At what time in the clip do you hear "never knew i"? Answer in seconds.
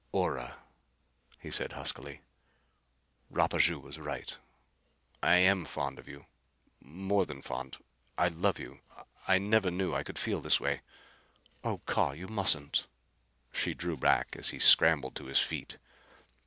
9.37-10.01